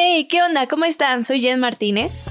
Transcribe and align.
Hey, 0.00 0.28
¿qué 0.30 0.40
onda? 0.44 0.68
¿Cómo 0.68 0.84
están? 0.84 1.24
Soy 1.24 1.40
Jen 1.40 1.58
Martínez. 1.58 2.24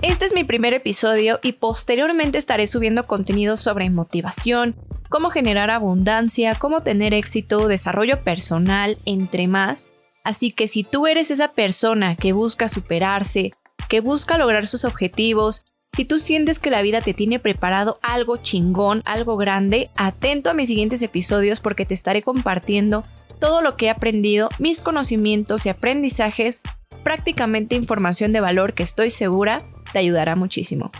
Este 0.00 0.24
es 0.24 0.32
mi 0.32 0.44
primer 0.44 0.72
episodio 0.72 1.40
y 1.42 1.52
posteriormente 1.52 2.38
estaré 2.38 2.66
subiendo 2.66 3.04
contenido 3.04 3.58
sobre 3.58 3.90
motivación, 3.90 4.74
cómo 5.10 5.28
generar 5.28 5.70
abundancia, 5.70 6.54
cómo 6.58 6.80
tener 6.80 7.12
éxito, 7.12 7.68
desarrollo 7.68 8.22
personal, 8.24 8.96
entre 9.04 9.46
más. 9.46 9.90
Así 10.24 10.52
que 10.52 10.66
si 10.66 10.84
tú 10.84 11.06
eres 11.06 11.30
esa 11.30 11.52
persona 11.52 12.16
que 12.16 12.32
busca 12.32 12.66
superarse, 12.66 13.50
que 13.90 14.00
busca 14.00 14.38
lograr 14.38 14.66
sus 14.66 14.86
objetivos, 14.86 15.66
si 15.92 16.04
tú 16.04 16.18
sientes 16.18 16.58
que 16.58 16.70
la 16.70 16.82
vida 16.82 17.00
te 17.00 17.14
tiene 17.14 17.38
preparado 17.38 17.98
algo 18.02 18.36
chingón, 18.36 19.02
algo 19.06 19.36
grande, 19.36 19.90
atento 19.96 20.50
a 20.50 20.54
mis 20.54 20.68
siguientes 20.68 21.00
episodios 21.02 21.60
porque 21.60 21.86
te 21.86 21.94
estaré 21.94 22.22
compartiendo 22.22 23.04
todo 23.40 23.62
lo 23.62 23.76
que 23.76 23.86
he 23.86 23.90
aprendido, 23.90 24.48
mis 24.58 24.80
conocimientos 24.80 25.66
y 25.66 25.70
aprendizajes, 25.70 26.62
prácticamente 27.02 27.76
información 27.76 28.32
de 28.32 28.40
valor 28.40 28.74
que 28.74 28.82
estoy 28.82 29.10
segura 29.10 29.64
te 29.92 29.98
ayudará 29.98 30.36
muchísimo. 30.36 30.90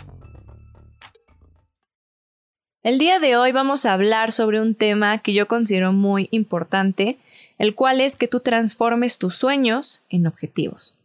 El 2.83 2.99
día 2.99 3.19
de 3.19 3.35
hoy 3.35 3.51
vamos 3.51 3.85
a 3.85 3.93
hablar 3.93 4.31
sobre 4.31 4.61
un 4.61 4.73
tema 4.73 5.17
que 5.19 5.33
yo 5.33 5.47
considero 5.47 5.91
muy 5.91 6.29
importante, 6.31 7.17
el 7.57 7.75
cual 7.75 8.01
es 8.01 8.15
que 8.15 8.27
tú 8.27 8.39
transformes 8.39 9.17
tus 9.17 9.35
sueños 9.35 10.03
en 10.09 10.25
objetivos. 10.25 10.96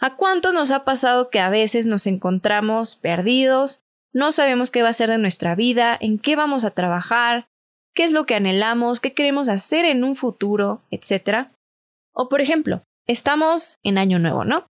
¿A 0.00 0.14
cuántos 0.16 0.54
nos 0.54 0.70
ha 0.70 0.84
pasado 0.84 1.28
que 1.28 1.40
a 1.40 1.50
veces 1.50 1.86
nos 1.86 2.06
encontramos 2.06 2.96
perdidos, 2.96 3.82
no 4.12 4.30
sabemos 4.30 4.70
qué 4.70 4.82
va 4.82 4.90
a 4.90 4.94
ser 4.94 5.10
de 5.10 5.18
nuestra 5.18 5.54
vida, 5.54 5.96
en 6.00 6.18
qué 6.18 6.36
vamos 6.36 6.64
a 6.64 6.70
trabajar, 6.70 7.46
qué 7.94 8.04
es 8.04 8.12
lo 8.12 8.24
que 8.24 8.36
anhelamos, 8.36 9.00
qué 9.00 9.12
queremos 9.12 9.48
hacer 9.48 9.84
en 9.84 10.04
un 10.04 10.14
futuro, 10.14 10.82
etcétera? 10.90 11.50
O 12.14 12.28
por 12.28 12.40
ejemplo, 12.40 12.82
estamos 13.08 13.76
en 13.82 13.98
año 13.98 14.20
nuevo, 14.20 14.44
¿no? 14.44 14.66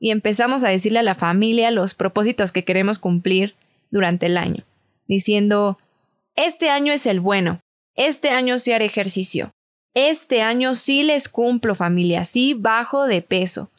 Y 0.00 0.10
empezamos 0.10 0.64
a 0.64 0.68
decirle 0.68 0.98
a 0.98 1.04
la 1.04 1.14
familia 1.14 1.70
los 1.70 1.94
propósitos 1.94 2.50
que 2.50 2.64
queremos 2.64 2.98
cumplir 2.98 3.54
durante 3.90 4.26
el 4.26 4.36
año, 4.36 4.64
diciendo, 5.06 5.78
este 6.34 6.70
año 6.70 6.92
es 6.92 7.06
el 7.06 7.20
bueno, 7.20 7.60
este 7.94 8.30
año 8.30 8.58
sí 8.58 8.72
haré 8.72 8.86
ejercicio, 8.86 9.52
este 9.94 10.42
año 10.42 10.74
sí 10.74 11.04
les 11.04 11.28
cumplo 11.28 11.76
familia, 11.76 12.24
sí 12.24 12.54
bajo 12.54 13.06
de 13.06 13.22
peso, 13.22 13.70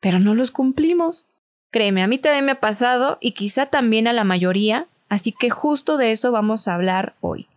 pero 0.00 0.18
no 0.18 0.34
los 0.34 0.50
cumplimos. 0.50 1.26
Créeme, 1.72 2.02
a 2.02 2.06
mí 2.06 2.18
también 2.18 2.44
me 2.44 2.52
ha 2.52 2.60
pasado 2.60 3.18
y 3.20 3.32
quizá 3.32 3.66
también 3.66 4.08
a 4.08 4.12
la 4.12 4.24
mayoría, 4.24 4.86
así 5.08 5.32
que 5.32 5.50
justo 5.50 5.96
de 5.96 6.12
eso 6.12 6.32
vamos 6.32 6.68
a 6.68 6.74
hablar 6.74 7.14
hoy. 7.20 7.48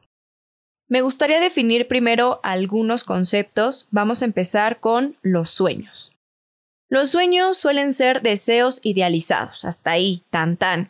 Me 0.90 1.02
gustaría 1.02 1.40
definir 1.40 1.88
primero 1.88 2.40
algunos 2.42 3.04
conceptos. 3.04 3.88
Vamos 3.92 4.22
a 4.22 4.26
empezar 4.26 4.80
con 4.80 5.16
los 5.22 5.52
sueños. 5.52 6.14
Los 6.90 7.12
sueños 7.12 7.58
suelen 7.58 7.94
ser 7.94 8.24
deseos 8.24 8.82
idealizados, 8.84 9.64
hasta 9.64 9.92
ahí, 9.92 10.24
tan 10.32 10.58
tan. 10.58 10.90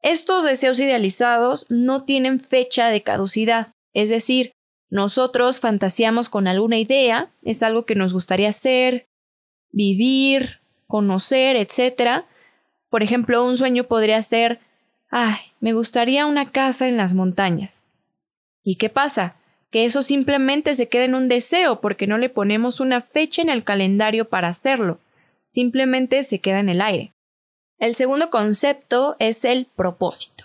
Estos 0.00 0.44
deseos 0.44 0.78
idealizados 0.78 1.66
no 1.68 2.04
tienen 2.04 2.38
fecha 2.38 2.88
de 2.90 3.02
caducidad, 3.02 3.72
es 3.92 4.10
decir, 4.10 4.52
nosotros 4.90 5.58
fantaseamos 5.58 6.28
con 6.28 6.46
alguna 6.46 6.78
idea, 6.78 7.32
es 7.42 7.64
algo 7.64 7.84
que 7.84 7.96
nos 7.96 8.12
gustaría 8.12 8.50
hacer, 8.50 9.06
vivir, 9.72 10.60
conocer, 10.94 11.56
etc. 11.56 12.22
Por 12.88 13.02
ejemplo, 13.02 13.44
un 13.44 13.56
sueño 13.56 13.82
podría 13.82 14.22
ser, 14.22 14.60
ay, 15.10 15.38
me 15.58 15.72
gustaría 15.72 16.24
una 16.24 16.52
casa 16.52 16.86
en 16.86 16.96
las 16.96 17.14
montañas. 17.14 17.88
¿Y 18.62 18.76
qué 18.76 18.90
pasa? 18.90 19.34
Que 19.72 19.86
eso 19.86 20.04
simplemente 20.04 20.72
se 20.74 20.88
queda 20.88 21.02
en 21.02 21.16
un 21.16 21.26
deseo 21.26 21.80
porque 21.80 22.06
no 22.06 22.16
le 22.16 22.28
ponemos 22.28 22.78
una 22.78 23.00
fecha 23.00 23.42
en 23.42 23.48
el 23.48 23.64
calendario 23.64 24.28
para 24.28 24.46
hacerlo. 24.46 25.00
Simplemente 25.48 26.22
se 26.22 26.38
queda 26.38 26.60
en 26.60 26.68
el 26.68 26.80
aire. 26.80 27.12
El 27.80 27.96
segundo 27.96 28.30
concepto 28.30 29.16
es 29.18 29.44
el 29.44 29.66
propósito. 29.74 30.44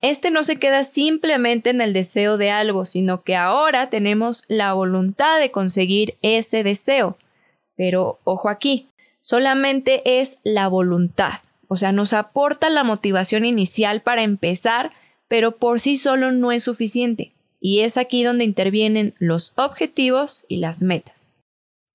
Este 0.00 0.30
no 0.30 0.42
se 0.42 0.56
queda 0.56 0.84
simplemente 0.84 1.68
en 1.68 1.82
el 1.82 1.92
deseo 1.92 2.38
de 2.38 2.50
algo, 2.50 2.86
sino 2.86 3.20
que 3.20 3.36
ahora 3.36 3.90
tenemos 3.90 4.44
la 4.48 4.72
voluntad 4.72 5.38
de 5.38 5.50
conseguir 5.50 6.14
ese 6.22 6.62
deseo. 6.62 7.18
Pero 7.76 8.20
ojo 8.24 8.48
aquí, 8.48 8.88
solamente 9.22 10.20
es 10.20 10.40
la 10.44 10.68
voluntad. 10.68 11.40
O 11.68 11.78
sea, 11.78 11.92
nos 11.92 12.12
aporta 12.12 12.68
la 12.68 12.84
motivación 12.84 13.46
inicial 13.46 14.02
para 14.02 14.22
empezar, 14.22 14.92
pero 15.28 15.56
por 15.56 15.80
sí 15.80 15.96
solo 15.96 16.30
no 16.30 16.52
es 16.52 16.64
suficiente. 16.64 17.32
Y 17.60 17.80
es 17.80 17.96
aquí 17.96 18.22
donde 18.22 18.44
intervienen 18.44 19.14
los 19.18 19.52
objetivos 19.56 20.44
y 20.48 20.58
las 20.58 20.82
metas. 20.82 21.32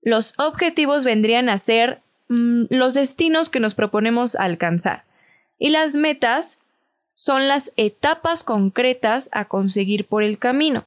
Los 0.02 0.34
objetivos 0.40 1.04
vendrían 1.04 1.50
a 1.50 1.58
ser 1.58 2.00
mm, 2.30 2.64
los 2.70 2.96
destinos 2.96 3.50
que 3.52 3.60
nos 3.60 3.76
proponemos 3.76 4.36
alcanzar. 4.36 5.04
Y 5.60 5.70
las 5.70 5.96
metas 5.96 6.62
son 7.14 7.48
las 7.48 7.74
etapas 7.76 8.44
concretas 8.44 9.30
a 9.34 9.46
conseguir 9.46 10.06
por 10.06 10.24
el 10.24 10.38
camino. 10.38 10.86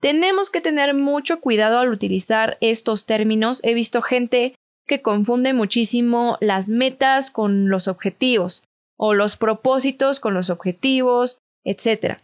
Tenemos 0.00 0.50
que 0.50 0.60
tener 0.60 0.94
mucho 0.94 1.40
cuidado 1.40 1.78
al 1.78 1.90
utilizar 1.90 2.58
estos 2.60 3.06
términos. 3.06 3.60
He 3.62 3.72
visto 3.72 4.02
gente 4.02 4.56
que 4.92 5.00
confunde 5.00 5.54
muchísimo 5.54 6.36
las 6.42 6.68
metas 6.68 7.30
con 7.30 7.70
los 7.70 7.88
objetivos 7.88 8.64
o 8.98 9.14
los 9.14 9.38
propósitos 9.38 10.20
con 10.20 10.34
los 10.34 10.50
objetivos, 10.50 11.38
etc. 11.64 12.18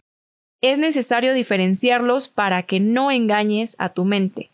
Es 0.61 0.77
necesario 0.77 1.33
diferenciarlos 1.33 2.27
para 2.27 2.61
que 2.67 2.79
no 2.79 3.09
engañes 3.09 3.75
a 3.79 3.89
tu 3.89 4.05
mente. 4.05 4.51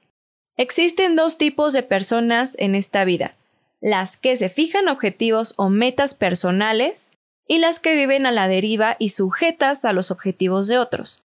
Existen 0.55 1.17
dos 1.17 1.37
tipos 1.37 1.73
de 1.73 1.83
personas 1.83 2.57
en 2.57 2.73
esta 2.73 3.03
vida, 3.03 3.35
las 3.81 4.15
que 4.15 4.37
se 4.37 4.47
fijan 4.47 4.87
objetivos 4.87 5.53
o 5.57 5.69
metas 5.69 6.15
personales 6.15 7.11
y 7.49 7.57
las 7.57 7.81
que 7.81 7.95
viven 7.95 8.25
a 8.25 8.31
la 8.31 8.47
deriva 8.47 8.95
y 8.97 9.09
sujetas 9.09 9.83
a 9.83 9.91
los 9.91 10.09
objetivos 10.09 10.69
de 10.69 10.77
otros. 10.77 11.21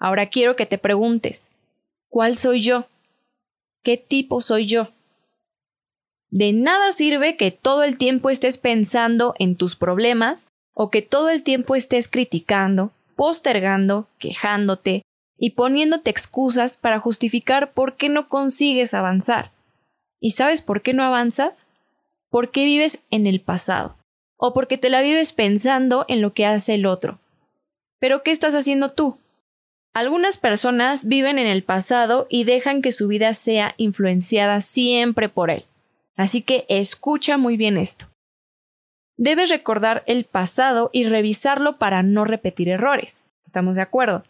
Ahora 0.00 0.28
quiero 0.28 0.56
que 0.56 0.66
te 0.66 0.78
preguntes, 0.78 1.52
¿cuál 2.08 2.34
soy 2.34 2.62
yo? 2.62 2.86
¿Qué 3.84 3.96
tipo 3.96 4.40
soy 4.40 4.66
yo? 4.66 4.88
De 6.32 6.54
nada 6.54 6.92
sirve 6.92 7.36
que 7.36 7.50
todo 7.50 7.82
el 7.82 7.98
tiempo 7.98 8.30
estés 8.30 8.56
pensando 8.56 9.34
en 9.38 9.54
tus 9.54 9.76
problemas 9.76 10.48
o 10.72 10.88
que 10.88 11.02
todo 11.02 11.28
el 11.28 11.42
tiempo 11.42 11.76
estés 11.76 12.08
criticando, 12.08 12.90
postergando, 13.16 14.08
quejándote 14.18 15.02
y 15.36 15.50
poniéndote 15.50 16.08
excusas 16.08 16.78
para 16.78 16.98
justificar 16.98 17.72
por 17.72 17.98
qué 17.98 18.08
no 18.08 18.30
consigues 18.30 18.94
avanzar. 18.94 19.50
¿Y 20.20 20.30
sabes 20.30 20.62
por 20.62 20.80
qué 20.80 20.94
no 20.94 21.04
avanzas? 21.04 21.68
Porque 22.30 22.64
vives 22.64 23.02
en 23.10 23.26
el 23.26 23.42
pasado 23.42 23.94
o 24.38 24.54
porque 24.54 24.78
te 24.78 24.88
la 24.88 25.02
vives 25.02 25.34
pensando 25.34 26.06
en 26.08 26.22
lo 26.22 26.32
que 26.32 26.46
hace 26.46 26.72
el 26.74 26.86
otro. 26.86 27.18
Pero 27.98 28.22
¿qué 28.22 28.30
estás 28.30 28.54
haciendo 28.54 28.90
tú? 28.90 29.18
Algunas 29.92 30.38
personas 30.38 31.06
viven 31.06 31.38
en 31.38 31.46
el 31.46 31.62
pasado 31.62 32.26
y 32.30 32.44
dejan 32.44 32.80
que 32.80 32.90
su 32.90 33.06
vida 33.06 33.34
sea 33.34 33.74
influenciada 33.76 34.62
siempre 34.62 35.28
por 35.28 35.50
él. 35.50 35.66
Así 36.16 36.42
que 36.42 36.66
escucha 36.68 37.38
muy 37.38 37.56
bien 37.56 37.76
esto. 37.76 38.06
Debes 39.16 39.50
recordar 39.50 40.02
el 40.06 40.24
pasado 40.24 40.90
y 40.92 41.04
revisarlo 41.04 41.76
para 41.76 42.02
no 42.02 42.24
repetir 42.24 42.68
errores. 42.68 43.26
¿Estamos 43.44 43.76
de 43.76 43.82
acuerdo? 43.82 44.24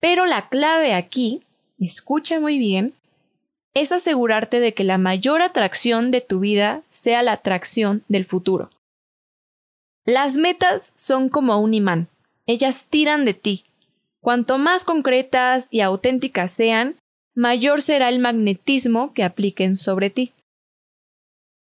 Pero 0.00 0.26
la 0.26 0.48
clave 0.48 0.94
aquí, 0.94 1.42
escucha 1.78 2.40
muy 2.40 2.58
bien, 2.58 2.94
es 3.74 3.90
asegurarte 3.90 4.60
de 4.60 4.72
que 4.72 4.84
la 4.84 4.98
mayor 4.98 5.42
atracción 5.42 6.10
de 6.10 6.20
tu 6.20 6.40
vida 6.40 6.82
sea 6.88 7.22
la 7.22 7.32
atracción 7.32 8.04
del 8.08 8.24
futuro. 8.24 8.70
Las 10.06 10.36
metas 10.36 10.92
son 10.94 11.28
como 11.28 11.58
un 11.58 11.74
imán. 11.74 12.08
Ellas 12.46 12.86
tiran 12.88 13.24
de 13.24 13.34
ti. 13.34 13.64
Cuanto 14.20 14.58
más 14.58 14.84
concretas 14.84 15.68
y 15.70 15.80
auténticas 15.80 16.50
sean, 16.50 16.96
mayor 17.34 17.82
será 17.82 18.08
el 18.08 18.18
magnetismo 18.18 19.12
que 19.12 19.24
apliquen 19.24 19.76
sobre 19.76 20.10
ti. 20.10 20.32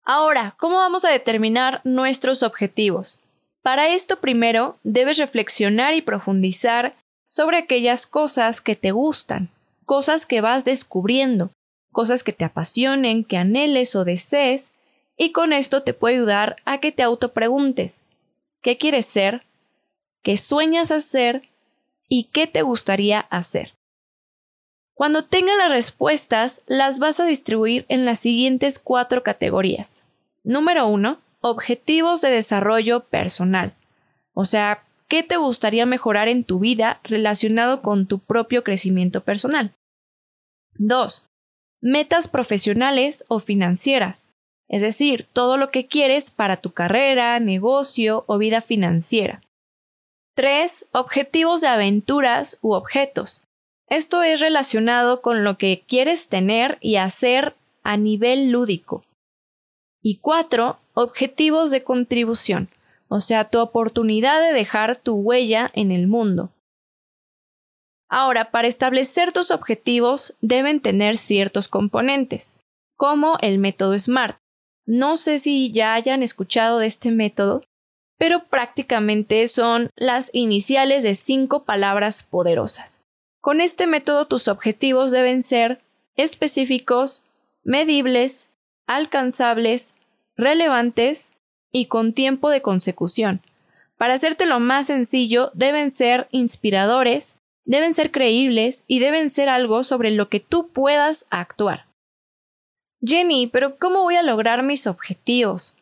Ahora, 0.06 0.56
¿cómo 0.58 0.78
vamos 0.78 1.06
a 1.06 1.10
determinar 1.10 1.80
nuestros 1.86 2.44
objetivos? 2.44 3.22
Para 3.62 3.88
esto 3.88 4.18
primero 4.18 4.78
debes 4.84 5.18
reflexionar 5.18 5.94
y 5.94 6.02
profundizar 6.02 6.94
sobre 7.30 7.58
aquellas 7.58 8.06
cosas 8.06 8.60
que 8.60 8.76
te 8.76 8.92
gustan, 8.92 9.48
cosas 9.86 10.26
que 10.26 10.42
vas 10.42 10.66
descubriendo, 10.66 11.52
cosas 11.94 12.24
que 12.24 12.34
te 12.34 12.44
apasionen, 12.44 13.24
que 13.24 13.38
anheles 13.38 13.96
o 13.96 14.04
desees, 14.04 14.74
y 15.18 15.32
con 15.32 15.54
esto 15.54 15.84
te 15.84 15.94
puede 15.94 16.16
ayudar 16.16 16.58
a 16.66 16.80
que 16.80 16.92
te 16.92 17.04
autopreguntes 17.04 18.06
¿qué 18.62 18.78
quieres 18.78 19.06
ser? 19.06 19.44
¿Qué 20.24 20.38
sueñas 20.38 20.92
hacer? 20.92 21.44
¿Y 22.10 22.26
qué 22.26 22.48
te 22.48 22.62
gustaría 22.62 23.20
hacer? 23.20 23.74
Cuando 24.96 25.24
tengas 25.24 25.58
las 25.58 25.72
respuestas, 25.72 26.62
las 26.68 27.00
vas 27.00 27.20
a 27.20 27.26
distribuir 27.26 27.86
en 27.90 28.06
las 28.06 28.20
siguientes 28.20 28.80
cuatro 28.80 29.24
categorías. 29.24 30.06
Número 30.44 30.88
uno, 30.88 31.20
objetivos 31.42 32.22
de 32.22 32.30
desarrollo 32.30 33.02
personal. 33.02 33.74
O 34.34 34.46
sea, 34.46 34.84
qué 35.08 35.24
te 35.24 35.38
gustaría 35.38 35.86
mejorar 35.86 36.28
en 36.28 36.44
tu 36.44 36.60
vida 36.60 37.00
relacionado 37.04 37.82
con 37.82 38.08
tu 38.08 38.20
propio 38.20 38.64
crecimiento 38.64 39.22
personal. 39.22 39.72
2. 40.76 41.26
Metas 41.82 42.28
profesionales 42.28 43.26
o 43.28 43.40
financieras, 43.40 44.30
es 44.70 44.82
decir, 44.82 45.28
todo 45.32 45.58
lo 45.58 45.70
que 45.70 45.88
quieres 45.88 46.32
para 46.32 46.58
tu 46.58 46.72
carrera, 46.72 47.40
negocio 47.40 48.24
o 48.28 48.38
vida 48.38 48.62
financiera. 48.62 49.42
3. 50.36 50.90
Objetivos 50.94 51.62
de 51.62 51.68
aventuras 51.68 52.58
u 52.62 52.74
objetos. 52.74 53.44
Esto 53.94 54.24
es 54.24 54.40
relacionado 54.40 55.22
con 55.22 55.44
lo 55.44 55.60
que 55.60 55.84
quieres 55.88 56.28
tener 56.28 56.80
y 56.82 56.96
hacer 56.96 57.54
a 57.84 57.96
nivel 57.96 58.50
lúdico. 58.50 59.06
Y 60.02 60.18
4. 60.18 60.80
Objetivos 60.96 61.70
de 61.70 61.84
contribución, 61.84 62.70
o 63.08 63.22
sea, 63.22 63.52
tu 63.52 63.60
oportunidad 63.60 64.42
de 64.42 64.52
dejar 64.52 64.96
tu 64.96 65.14
huella 65.18 65.70
en 65.76 65.92
el 65.92 66.08
mundo. 66.08 66.50
Ahora, 68.10 68.50
para 68.50 68.68
establecer 68.68 69.32
tus 69.32 69.52
objetivos 69.52 70.38
deben 70.42 70.80
tener 70.80 71.20
ciertos 71.20 71.68
componentes, 71.68 72.58
como 72.98 73.38
el 73.42 73.60
método 73.60 74.00
SMART. 74.00 74.38
No 74.88 75.18
sé 75.18 75.38
si 75.38 75.72
ya 75.72 75.94
hayan 75.94 76.24
escuchado 76.24 76.80
de 76.80 76.88
este 76.88 77.12
método, 77.12 77.64
pero 78.18 78.46
prácticamente 78.46 79.48
son 79.48 79.92
las 79.96 80.34
iniciales 80.34 81.04
de 81.04 81.14
cinco 81.14 81.64
palabras 81.64 82.24
poderosas. 82.24 83.03
Con 83.44 83.60
este 83.60 83.88
método 83.88 84.26
tus 84.26 84.48
objetivos 84.48 85.12
deben 85.12 85.44
ser 85.44 85.82
específicos, 86.16 87.26
medibles, 87.66 88.54
alcanzables, 88.88 89.98
relevantes 90.38 91.34
y 91.70 91.88
con 91.88 92.14
tiempo 92.14 92.50
de 92.50 92.62
consecución. 92.62 93.42
Para 93.98 94.14
hacértelo 94.14 94.62
más 94.62 94.86
sencillo, 94.86 95.52
deben 95.54 95.92
ser 95.92 96.30
inspiradores, 96.32 97.42
deben 97.66 97.94
ser 97.94 98.12
creíbles 98.12 98.86
y 98.88 99.00
deben 99.00 99.30
ser 99.30 99.50
algo 99.50 99.84
sobre 99.84 100.12
lo 100.12 100.30
que 100.30 100.40
tú 100.40 100.70
puedas 100.70 101.28
actuar. 101.30 101.86
Jenny, 103.02 103.48
pero 103.48 103.76
¿cómo 103.78 104.04
voy 104.04 104.16
a 104.16 104.24
lograr 104.24 104.64
mis 104.64 104.88
objetivos? 104.88 105.76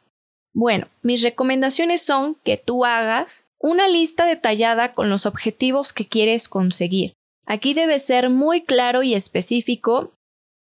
Bueno, 0.52 0.88
mis 1.04 1.22
recomendaciones 1.22 2.02
son 2.02 2.34
que 2.44 2.58
tú 2.58 2.86
hagas 2.86 3.52
una 3.60 3.88
lista 3.88 4.26
detallada 4.26 4.94
con 4.94 5.12
los 5.12 5.28
objetivos 5.28 5.94
que 5.94 6.08
quieres 6.08 6.50
conseguir. 6.50 7.14
Aquí 7.52 7.74
debes 7.74 8.06
ser 8.06 8.30
muy 8.30 8.62
claro 8.62 9.04
y 9.04 9.14
específico 9.14 10.14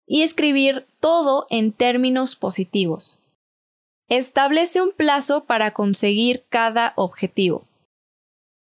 y 0.07 0.23
escribir 0.23 0.87
todo 0.99 1.45
en 1.51 1.71
términos 1.71 2.35
positivos. 2.35 3.21
Establece 4.07 4.81
un 4.81 4.91
plazo 4.91 5.43
para 5.43 5.71
conseguir 5.71 6.45
cada 6.49 6.93
objetivo. 6.95 7.63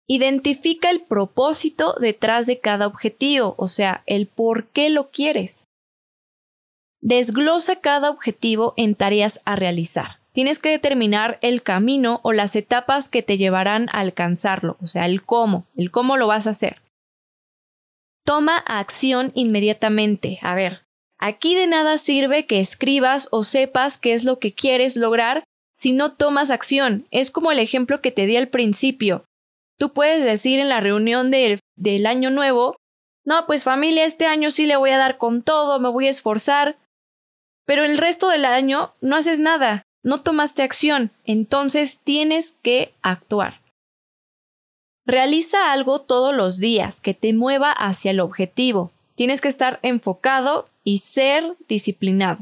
Identifica 0.07 0.89
el 0.91 1.01
propósito 1.01 1.97
detrás 1.99 2.47
de 2.47 2.61
cada 2.61 2.87
objetivo, 2.87 3.57
o 3.59 3.67
sea, 3.67 4.05
el 4.07 4.29
por 4.29 4.69
qué 4.69 4.89
lo 4.89 5.11
quieres. 5.11 5.67
Desglosa 7.01 7.81
cada 7.81 8.09
objetivo 8.09 8.73
en 8.77 8.95
tareas 8.95 9.41
a 9.45 9.57
realizar. 9.57 10.19
Tienes 10.31 10.61
que 10.61 10.69
determinar 10.69 11.41
el 11.43 11.65
camino 11.65 12.21
o 12.23 12.33
las 12.33 12.55
etapas 12.55 13.09
que 13.09 13.25
te 13.25 13.37
llevarán 13.37 13.89
a 13.89 13.99
alcanzarlo, 13.99 14.77
o 14.81 14.87
sea, 14.87 15.07
el 15.07 15.25
cómo, 15.25 15.67
el 15.77 15.91
cómo 15.91 16.17
lo 16.17 16.29
vas 16.29 16.47
a 16.47 16.51
hacer. 16.51 16.83
Toma 18.25 18.59
acción 18.59 19.33
inmediatamente. 19.35 20.39
A 20.43 20.55
ver, 20.55 20.83
aquí 21.19 21.55
de 21.55 21.67
nada 21.67 21.99
sirve 21.99 22.47
que 22.47 22.61
escribas 22.61 23.29
o 23.31 23.43
sepas 23.43 23.99
qué 23.99 24.13
es 24.13 24.25
lo 24.25 24.39
que 24.39 24.53
quieres 24.55 24.97
lograr 24.97 25.45
si 25.75 25.93
no 25.93 26.13
tomas 26.13 26.51
acción. 26.51 27.07
Es 27.11 27.31
como 27.31 27.51
el 27.51 27.59
ejemplo 27.59 28.01
que 28.01 28.13
te 28.13 28.27
di 28.27 28.37
al 28.37 28.49
principio. 28.49 29.25
Tú 29.79 29.93
puedes 29.93 30.23
decir 30.25 30.61
en 30.61 30.69
la 30.69 30.81
reunión 30.81 31.31
del, 31.31 31.59
del 31.77 32.07
año 32.07 32.31
nuevo, 32.31 32.77
no, 33.25 33.47
pues 33.47 33.65
familia, 33.65 34.05
este 34.05 34.27
año 34.27 34.51
sí 34.51 34.67
le 34.67 34.77
voy 34.77 34.91
a 34.91 34.99
dar 34.99 35.19
con 35.19 35.43
todo, 35.43 35.79
me 35.81 35.89
voy 35.89 36.07
a 36.07 36.11
esforzar, 36.11 36.77
pero 37.67 37.85
el 37.85 37.99
resto 37.99 38.29
del 38.29 38.45
año 38.45 38.93
no 39.01 39.17
haces 39.17 39.39
nada, 39.39 39.83
no 40.03 40.21
tomaste 40.21 40.63
acción, 40.63 41.11
entonces 41.25 42.01
tienes 42.01 42.53
que 42.63 42.93
actuar. 43.03 43.62
Realiza 45.13 45.71
algo 45.73 46.01
todos 46.01 46.35
los 46.35 46.59
días 46.59 47.03
que 47.03 47.13
te 47.13 47.35
mueva 47.35 47.71
hacia 47.71 48.13
el 48.13 48.21
objetivo. 48.21 48.93
Tienes 49.15 49.43
que 49.43 49.49
estar 49.49 49.79
enfocado 49.83 50.71
y 50.85 51.01
ser 51.01 51.55
disciplinado. 51.69 52.39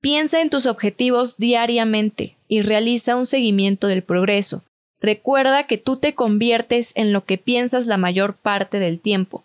Piensa 0.00 0.40
en 0.40 0.48
tus 0.48 0.64
objetivos 0.64 1.36
diariamente 1.36 2.34
y 2.48 2.62
realiza 2.62 3.14
un 3.16 3.26
seguimiento 3.26 3.88
del 3.88 4.02
progreso. 4.02 4.62
Recuerda 5.02 5.66
que 5.66 5.76
tú 5.76 5.98
te 5.98 6.14
conviertes 6.14 6.96
en 6.96 7.12
lo 7.12 7.26
que 7.26 7.36
piensas 7.36 7.86
la 7.86 7.98
mayor 7.98 8.34
parte 8.34 8.78
del 8.78 8.98
tiempo. 8.98 9.44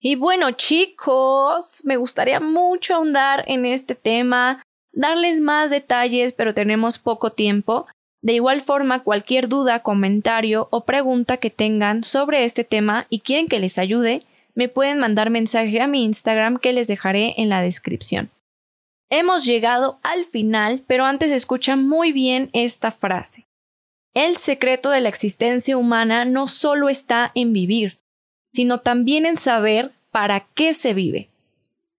Y 0.00 0.16
bueno, 0.16 0.50
chicos, 0.50 1.82
me 1.84 1.96
gustaría 1.96 2.40
mucho 2.40 2.96
ahondar 2.96 3.44
en 3.46 3.64
este 3.64 3.94
tema, 3.94 4.64
darles 4.90 5.38
más 5.38 5.70
detalles, 5.70 6.32
pero 6.32 6.52
tenemos 6.52 6.98
poco 6.98 7.30
tiempo. 7.30 7.86
De 8.26 8.32
igual 8.32 8.60
forma, 8.60 9.04
cualquier 9.04 9.46
duda, 9.46 9.84
comentario 9.84 10.66
o 10.72 10.84
pregunta 10.84 11.36
que 11.36 11.48
tengan 11.48 12.02
sobre 12.02 12.42
este 12.42 12.64
tema 12.64 13.06
y 13.08 13.20
quieren 13.20 13.46
que 13.46 13.60
les 13.60 13.78
ayude, 13.78 14.24
me 14.56 14.68
pueden 14.68 14.98
mandar 14.98 15.30
mensaje 15.30 15.80
a 15.80 15.86
mi 15.86 16.02
Instagram 16.02 16.58
que 16.58 16.72
les 16.72 16.88
dejaré 16.88 17.34
en 17.36 17.50
la 17.50 17.62
descripción. 17.62 18.30
Hemos 19.10 19.44
llegado 19.44 20.00
al 20.02 20.24
final, 20.24 20.82
pero 20.88 21.04
antes 21.04 21.30
escucha 21.30 21.76
muy 21.76 22.10
bien 22.10 22.50
esta 22.52 22.90
frase. 22.90 23.44
El 24.12 24.36
secreto 24.36 24.90
de 24.90 25.02
la 25.02 25.08
existencia 25.08 25.76
humana 25.76 26.24
no 26.24 26.48
solo 26.48 26.88
está 26.88 27.30
en 27.36 27.52
vivir, 27.52 28.00
sino 28.48 28.80
también 28.80 29.24
en 29.24 29.36
saber 29.36 29.92
para 30.10 30.48
qué 30.56 30.74
se 30.74 30.94
vive. 30.94 31.28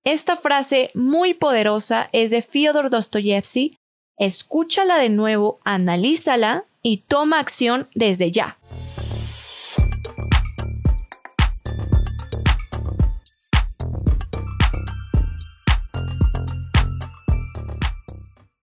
Esta 0.04 0.36
frase 0.36 0.92
muy 0.94 1.34
poderosa 1.36 2.10
es 2.12 2.32
de 2.32 2.42
Fyodor 2.42 2.90
Dostoyevsky. 2.90 3.78
Escúchala 4.18 4.98
de 4.98 5.10
nuevo, 5.10 5.60
analízala 5.64 6.64
y 6.82 7.04
toma 7.08 7.40
acción 7.40 7.88
desde 7.94 8.32
ya. 8.32 8.58